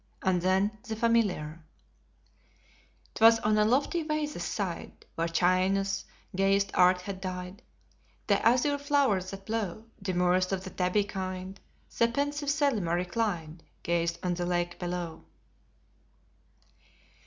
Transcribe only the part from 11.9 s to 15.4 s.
The pensive Selima, reclined, Gazed on the lake below."